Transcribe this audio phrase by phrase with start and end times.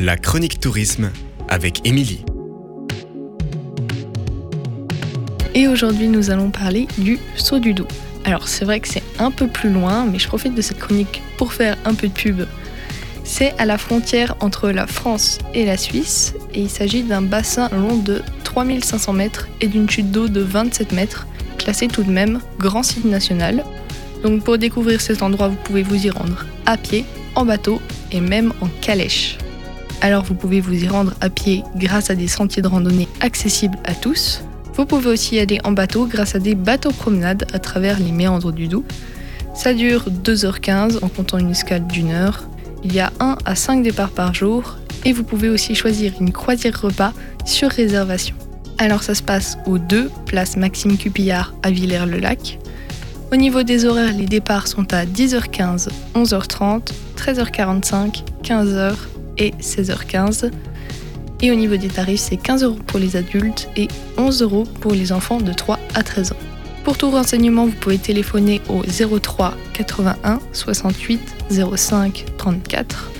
[0.00, 1.10] La chronique tourisme
[1.48, 2.24] avec Émilie.
[5.56, 7.88] Et aujourd'hui, nous allons parler du saut du Doubs.
[8.24, 11.20] Alors, c'est vrai que c'est un peu plus loin, mais je profite de cette chronique
[11.36, 12.46] pour faire un peu de pub.
[13.24, 17.68] C'est à la frontière entre la France et la Suisse, et il s'agit d'un bassin
[17.70, 21.26] long de 3500 mètres et d'une chute d'eau de 27 mètres,
[21.56, 23.64] classé tout de même grand site national.
[24.22, 27.04] Donc, pour découvrir cet endroit, vous pouvez vous y rendre à pied,
[27.34, 29.38] en bateau et même en calèche.
[30.00, 33.78] Alors vous pouvez vous y rendre à pied grâce à des sentiers de randonnée accessibles
[33.84, 34.42] à tous.
[34.74, 38.12] Vous pouvez aussi y aller en bateau grâce à des bateaux promenades à travers les
[38.12, 38.84] méandres du Doubs.
[39.54, 42.48] Ça dure 2h15 en comptant une escale d'une heure.
[42.84, 46.30] Il y a 1 à 5 départs par jour et vous pouvez aussi choisir une
[46.30, 47.12] croisière repas
[47.44, 48.36] sur réservation.
[48.78, 52.60] Alors ça se passe aux 2 place Maxime Cupillard à Villers-le-Lac.
[53.32, 58.94] Au niveau des horaires, les départs sont à 10h15, 11h30, 13h45, 15h
[59.38, 60.50] et 16h15.
[61.40, 64.92] Et au niveau des tarifs, c'est 15 euros pour les adultes et 11 euros pour
[64.92, 66.36] les enfants de 3 à 13 ans.
[66.84, 71.20] Pour tout renseignement, vous pouvez téléphoner au 03 81 68
[71.76, 73.10] 05 34